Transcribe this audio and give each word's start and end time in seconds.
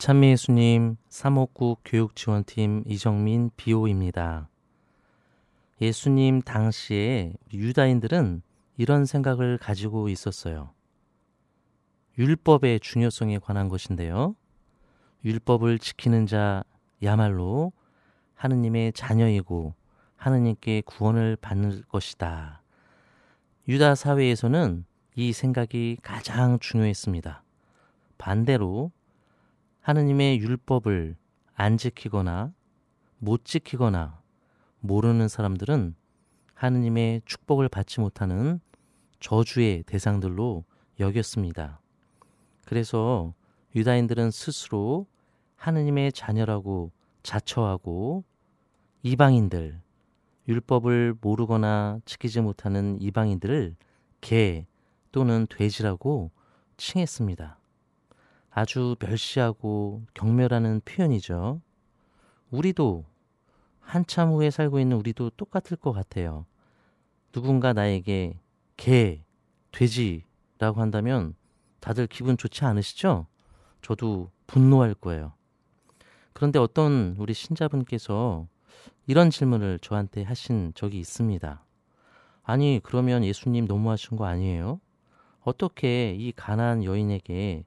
찬미 0.00 0.30
예수님 0.30 0.96
359 1.10 1.76
교육지원팀 1.84 2.84
이정민 2.86 3.50
비오입니다. 3.58 4.48
예수님 5.82 6.40
당시에 6.40 7.34
유다인들은 7.52 8.40
이런 8.78 9.04
생각을 9.04 9.58
가지고 9.58 10.08
있었어요. 10.08 10.70
율법의 12.16 12.80
중요성에 12.80 13.40
관한 13.40 13.68
것인데요. 13.68 14.34
율법을 15.22 15.78
지키는 15.78 16.26
자야말로 16.26 17.74
하느님의 18.36 18.94
자녀이고 18.94 19.74
하느님께 20.16 20.80
구원을 20.86 21.36
받는 21.36 21.82
것이다. 21.90 22.62
유다 23.68 23.96
사회에서는 23.96 24.86
이 25.16 25.34
생각이 25.34 25.98
가장 26.02 26.58
중요했습니다. 26.58 27.44
반대로 28.16 28.92
하느님의 29.90 30.38
율법을 30.38 31.16
안 31.54 31.76
지키거나 31.76 32.52
못 33.18 33.44
지키거나 33.44 34.22
모르는 34.78 35.26
사람들은 35.26 35.96
하느님의 36.54 37.22
축복을 37.24 37.68
받지 37.68 37.98
못하는 37.98 38.60
저주의 39.18 39.82
대상들로 39.82 40.64
여겼습니다. 41.00 41.80
그래서 42.66 43.34
유다인들은 43.74 44.30
스스로 44.30 45.08
하느님의 45.56 46.12
자녀라고 46.12 46.92
자처하고 47.24 48.22
이방인들, 49.02 49.80
율법을 50.46 51.16
모르거나 51.20 51.98
지키지 52.04 52.42
못하는 52.42 52.96
이방인들을 53.00 53.74
개 54.20 54.66
또는 55.10 55.48
돼지라고 55.50 56.30
칭했습니다. 56.76 57.59
아주 58.50 58.96
멸시하고 58.98 60.02
경멸하는 60.14 60.80
표현이죠. 60.84 61.60
우리도 62.50 63.04
한참 63.78 64.30
후에 64.30 64.50
살고 64.50 64.80
있는 64.80 64.96
우리도 64.96 65.30
똑같을 65.30 65.76
것 65.76 65.92
같아요. 65.92 66.46
누군가 67.32 67.72
나에게 67.72 68.40
개, 68.76 69.22
돼지라고 69.72 70.80
한다면 70.80 71.34
다들 71.80 72.06
기분 72.06 72.36
좋지 72.36 72.64
않으시죠? 72.64 73.26
저도 73.82 74.30
분노할 74.46 74.94
거예요. 74.94 75.32
그런데 76.32 76.58
어떤 76.58 77.14
우리 77.18 77.34
신자분께서 77.34 78.46
이런 79.06 79.30
질문을 79.30 79.78
저한테 79.80 80.22
하신 80.22 80.72
적이 80.74 80.98
있습니다. 80.98 81.64
아니, 82.42 82.80
그러면 82.82 83.24
예수님 83.24 83.66
너무하신 83.66 84.16
거 84.16 84.26
아니에요? 84.26 84.80
어떻게 85.42 86.14
이 86.14 86.32
가난 86.32 86.84
여인에게 86.84 87.64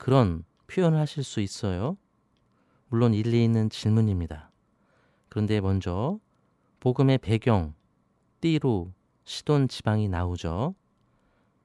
그런 0.00 0.44
표현을 0.66 0.98
하실 0.98 1.22
수 1.22 1.40
있어요? 1.40 1.98
물론 2.88 3.12
일리 3.12 3.44
있는 3.44 3.68
질문입니다. 3.68 4.50
그런데 5.28 5.60
먼저 5.60 6.18
복음의 6.80 7.18
배경, 7.18 7.74
띠로 8.40 8.94
시돈 9.24 9.68
지방이 9.68 10.08
나오죠. 10.08 10.74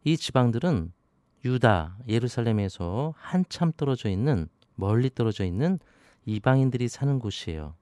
이 0.04 0.18
지방들은 0.18 0.92
유다, 1.46 1.98
예루살렘에서 2.10 3.14
한참 3.16 3.72
떨어져 3.72 4.10
있는 4.10 4.50
멀리 4.76 5.10
떨어져 5.10 5.46
있는 5.46 5.80
이방인들이 6.26 6.90
사는 6.90 7.18
곳이에요. 7.20 7.74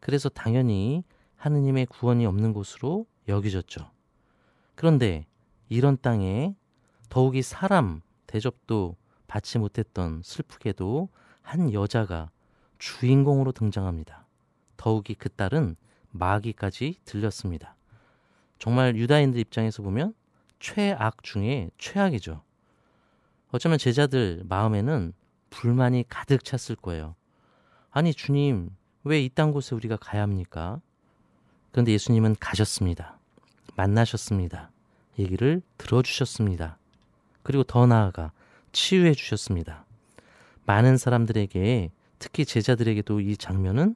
그래서 0.00 0.30
당연히 0.30 1.04
하느님의 1.36 1.84
구원이 1.84 2.24
없는 2.24 2.54
곳으로 2.54 3.04
여기졌죠. 3.28 3.90
그런데 4.74 5.26
이런 5.68 5.98
땅에 6.00 6.56
더욱이 7.10 7.42
사람 7.42 8.00
대접도 8.26 8.96
받지 9.32 9.58
못했던 9.58 10.20
슬프게도 10.22 11.08
한 11.40 11.72
여자가 11.72 12.30
주인공으로 12.78 13.52
등장합니다. 13.52 14.26
더욱이 14.76 15.14
그 15.14 15.30
딸은 15.30 15.76
마귀까지 16.10 16.96
들렸습니다. 17.06 17.74
정말 18.58 18.94
유다인들 18.94 19.40
입장에서 19.40 19.82
보면 19.82 20.12
최악 20.60 21.22
중에 21.22 21.70
최악이죠. 21.78 22.42
어쩌면 23.52 23.78
제자들 23.78 24.42
마음에는 24.50 25.14
불만이 25.48 26.04
가득 26.10 26.44
찼을 26.44 26.76
거예요. 26.76 27.14
아니, 27.90 28.12
주님, 28.12 28.68
왜 29.02 29.22
이딴 29.22 29.52
곳에 29.52 29.74
우리가 29.74 29.96
가야 29.96 30.20
합니까? 30.20 30.78
그런데 31.70 31.92
예수님은 31.92 32.36
가셨습니다. 32.38 33.18
만나셨습니다. 33.76 34.70
얘기를 35.18 35.62
들어주셨습니다. 35.78 36.76
그리고 37.42 37.64
더 37.64 37.86
나아가 37.86 38.30
치유해 38.72 39.14
주셨습니다. 39.14 39.84
많은 40.66 40.96
사람들에게 40.96 41.90
특히 42.18 42.44
제자들에게도 42.44 43.20
이 43.20 43.36
장면은 43.36 43.94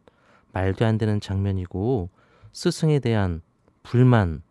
말도 0.53 0.85
안 0.85 0.99
되는 0.99 1.21
장면이고 1.21 2.11
스승에 2.53 2.99
대한 2.99 3.43
불만, 3.83 4.43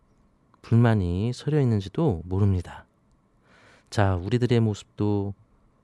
불만이 0.62 1.34
서려 1.34 1.60
있는지도 1.60 2.22
모릅니다. 2.26 2.86
자, 3.90 4.16
우리들의 4.16 4.60
모습도 4.60 5.34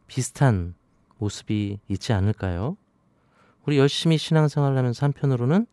비슷한 0.08 0.76
모습이 1.18 1.80
있지 1.88 2.14
않을까요? 2.14 2.78
우리 3.66 3.78
열심히 3.78 4.18
신앙생활을 4.18 4.78
하면서 4.78 5.06
한편으로는 5.06 5.68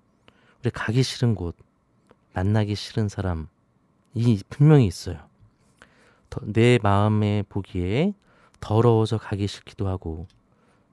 우리 0.61 0.71
가기 0.71 1.03
싫은 1.03 1.35
곳, 1.35 1.57
만나기 2.35 2.75
싫은 2.75 3.09
사람, 3.09 3.49
이 4.15 4.43
분명히 4.49 4.87
있어요. 4.87 5.19
내 6.43 6.79
마음에 6.83 7.43
보기에 7.49 8.13
더러워서 8.61 9.19
가기 9.19 9.47
싫기도 9.47 9.89
하고 9.89 10.27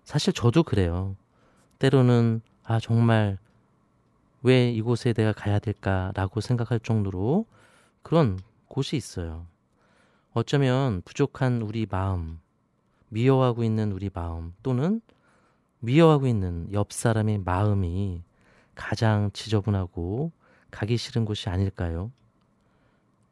사실 0.04 0.34
저도 0.34 0.64
그래요. 0.64 1.16
때로는 1.80 2.42
아 2.64 2.80
정말 2.80 3.38
왜 4.42 4.72
이곳에 4.72 5.14
내가 5.14 5.34
가야 5.34 5.60
될까라고 5.60 6.40
생각할 6.42 6.80
정도로 6.80 7.46
그런 8.04 8.40
곳이 8.68 8.96
있어요. 8.96 9.48
어쩌면 10.34 11.02
부족한 11.06 11.62
우리 11.62 11.88
마음, 11.90 12.40
미워하고 13.10 13.64
있는 13.64 13.92
우리 13.92 14.10
마음 14.14 14.54
또는 14.62 15.02
미워하고 15.80 16.28
있는 16.28 16.68
옆 16.74 16.92
사람의 16.92 17.40
마음이 17.40 18.22
가장 18.76 19.32
지저분하고 19.32 20.32
가기 20.70 20.98
싫은 20.98 21.26
곳이 21.26 21.50
아닐까요? 21.50 22.12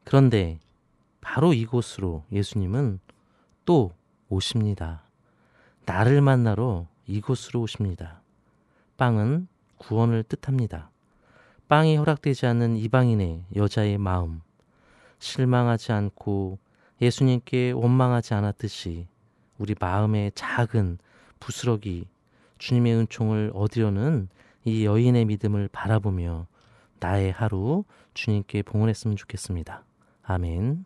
그런데 0.04 0.58
바로 1.20 1.52
이곳으로 1.52 2.24
예수님은 2.32 3.00
또 3.64 3.92
오십니다. 4.28 5.02
나를 5.86 6.20
만나러 6.20 6.86
이곳으로 7.06 7.60
오십니다. 7.60 8.22
빵은 8.96 9.48
구원을 9.78 10.22
뜻합니다. 10.24 10.90
빵이 11.68 11.96
허락되지 11.96 12.46
않는 12.46 12.76
이방인의 12.76 13.44
여자의 13.56 13.98
마음, 13.98 14.40
실망하지 15.18 15.92
않고 15.92 16.58
예수님께 17.00 17.72
원망하지 17.72 18.34
않았듯이 18.34 19.06
우리 19.58 19.74
마음의 19.78 20.32
작은 20.34 20.98
부스러기 21.40 22.06
주님의 22.58 22.94
은총을 22.94 23.52
얻으려는 23.54 24.28
이 24.64 24.84
여인의 24.84 25.26
믿음을 25.26 25.68
바라보며 25.68 26.46
나의 27.00 27.32
하루 27.32 27.84
주님께 28.14 28.62
봉헌했으면 28.62 29.16
좋겠습니다. 29.16 29.84
아멘. 30.22 30.84